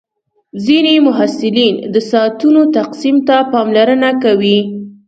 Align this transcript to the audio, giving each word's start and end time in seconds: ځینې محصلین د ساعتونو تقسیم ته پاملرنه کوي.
ځینې 0.65 0.93
محصلین 1.07 1.75
د 1.93 1.95
ساعتونو 2.09 2.61
تقسیم 2.77 3.17
ته 3.27 3.37
پاملرنه 3.51 4.09
کوي. 4.23 4.59